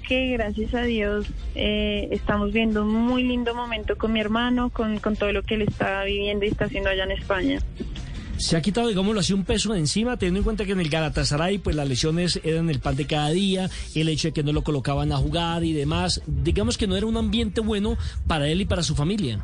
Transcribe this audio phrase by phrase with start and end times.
[0.00, 4.98] Que gracias a Dios eh, estamos viendo un muy lindo momento con mi hermano, con,
[4.98, 7.58] con todo lo que él está viviendo y está haciendo allá en España.
[8.38, 10.90] Se ha quitado, digámoslo así, un peso de encima, teniendo en cuenta que en el
[10.90, 14.52] Galatasaray, pues las lesiones eran el pan de cada día, el hecho de que no
[14.52, 16.20] lo colocaban a jugar y demás.
[16.26, 19.40] Digamos que no era un ambiente bueno para él y para su familia.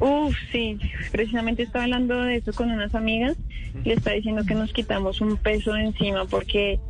[0.00, 0.78] Uf, sí,
[1.10, 3.36] precisamente estaba hablando de eso con unas amigas.
[3.84, 6.80] Le está diciendo que nos quitamos un peso de encima porque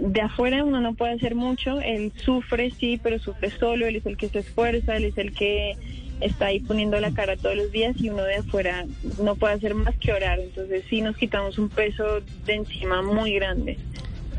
[0.00, 1.80] de afuera uno no puede hacer mucho.
[1.80, 3.86] Él sufre, sí, pero sufre solo.
[3.86, 5.76] Él es el que se esfuerza, él es el que
[6.20, 8.86] está ahí poniendo la cara todos los días y uno de afuera
[9.22, 10.38] no puede hacer más que orar.
[10.38, 13.78] Entonces sí nos quitamos un peso de encima muy grande.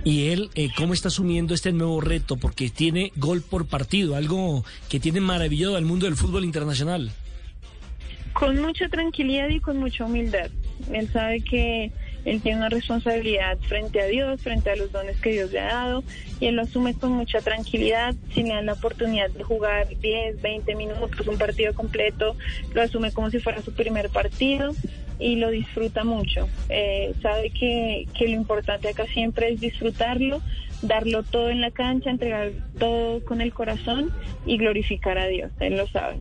[0.03, 2.35] Y él, eh, ¿cómo está asumiendo este nuevo reto?
[2.37, 7.11] Porque tiene gol por partido, algo que tiene maravilloso al mundo del fútbol internacional.
[8.41, 10.49] Con mucha tranquilidad y con mucha humildad.
[10.91, 11.91] Él sabe que
[12.25, 15.67] él tiene una responsabilidad frente a Dios, frente a los dones que Dios le ha
[15.67, 16.03] dado,
[16.39, 18.15] y él lo asume con mucha tranquilidad.
[18.33, 22.35] Si le dan la oportunidad de jugar 10, 20 minutos, un partido completo,
[22.73, 24.73] lo asume como si fuera su primer partido
[25.19, 26.49] y lo disfruta mucho.
[26.69, 30.41] Eh, sabe que, que lo importante acá siempre es disfrutarlo,
[30.81, 34.11] darlo todo en la cancha, entregar todo con el corazón
[34.47, 35.51] y glorificar a Dios.
[35.59, 36.20] Él lo sabe.